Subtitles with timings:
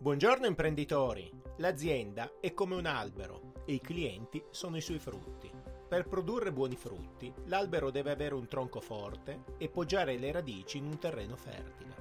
[0.00, 1.28] Buongiorno imprenditori!
[1.56, 5.50] L'azienda è come un albero e i clienti sono i suoi frutti.
[5.88, 10.84] Per produrre buoni frutti, l'albero deve avere un tronco forte e poggiare le radici in
[10.84, 11.96] un terreno fertile.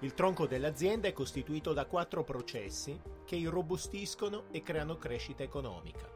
[0.00, 6.06] Il tronco dell'azienda è costituito da quattro processi che irrobustiscono e creano crescita economica.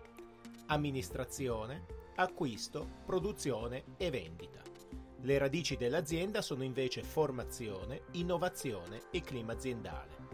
[0.67, 1.87] Amministrazione,
[2.17, 4.61] acquisto, produzione e vendita.
[5.23, 10.28] Le radici dell'azienda sono invece formazione, innovazione e clima aziendale.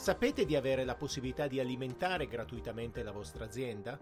[0.00, 4.00] Sapete di avere la possibilità di alimentare gratuitamente la vostra azienda?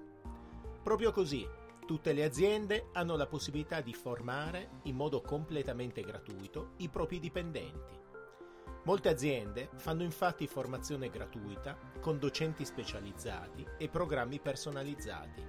[0.80, 1.44] Proprio così,
[1.88, 7.98] tutte le aziende hanno la possibilità di formare in modo completamente gratuito i propri dipendenti.
[8.84, 15.44] Molte aziende fanno infatti formazione gratuita con docenti specializzati e programmi personalizzati,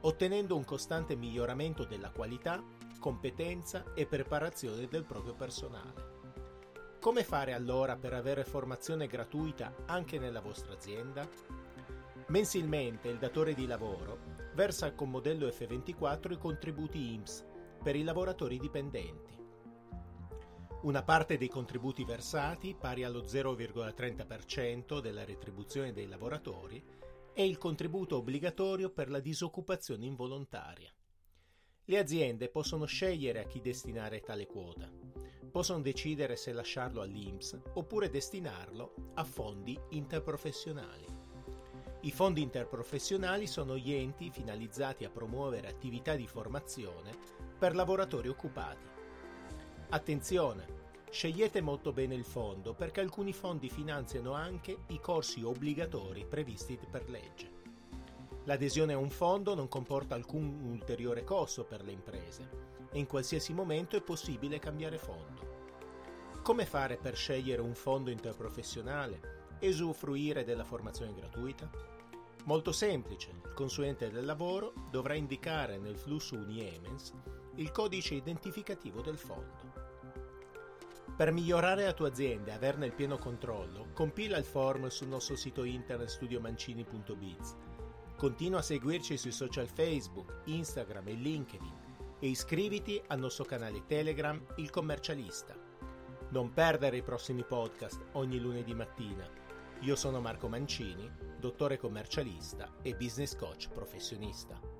[0.00, 2.60] ottenendo un costante miglioramento della qualità,
[2.98, 6.15] competenza e preparazione del proprio personale.
[7.06, 11.24] Come fare allora per avere formazione gratuita anche nella vostra azienda?
[12.26, 14.18] Mensilmente il datore di lavoro
[14.54, 17.44] versa con modello F24 i contributi IMSS
[17.80, 19.40] per i lavoratori dipendenti.
[20.82, 26.84] Una parte dei contributi versati, pari allo 0,30% della retribuzione dei lavoratori,
[27.32, 30.90] è il contributo obbligatorio per la disoccupazione involontaria.
[31.84, 35.05] Le aziende possono scegliere a chi destinare tale quota.
[35.56, 41.06] Possono decidere se lasciarlo all'INPS oppure destinarlo a fondi interprofessionali.
[42.02, 47.16] I fondi interprofessionali sono gli enti finalizzati a promuovere attività di formazione
[47.58, 48.84] per lavoratori occupati.
[49.88, 50.66] Attenzione!
[51.08, 57.08] Scegliete molto bene il fondo perché alcuni fondi finanziano anche i corsi obbligatori previsti per
[57.08, 57.55] legge.
[58.46, 62.48] L'adesione a un fondo non comporta alcun ulteriore costo per le imprese
[62.92, 65.54] e in qualsiasi momento è possibile cambiare fondo.
[66.42, 71.68] Come fare per scegliere un fondo interprofessionale e usufruire della formazione gratuita?
[72.44, 77.12] Molto semplice, il consulente del lavoro dovrà indicare nel flusso Uniemens
[77.56, 79.84] il codice identificativo del fondo.
[81.16, 85.34] Per migliorare la tua azienda e averne il pieno controllo, compila il form sul nostro
[85.34, 87.75] sito internet studiomancini.biz
[88.16, 91.72] Continua a seguirci sui social Facebook, Instagram e LinkedIn
[92.18, 95.54] e iscriviti al nostro canale Telegram Il Commercialista.
[96.30, 99.28] Non perdere i prossimi podcast ogni lunedì mattina.
[99.80, 104.58] Io sono Marco Mancini, dottore commercialista e business coach professionista.